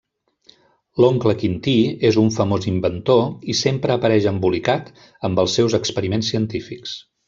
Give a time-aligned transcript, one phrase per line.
[1.03, 1.75] L'Oncle Quintí
[2.09, 3.23] és un famós inventor
[3.55, 4.93] i sempre apareix embolicat
[5.31, 7.01] amb els seus experiments científics.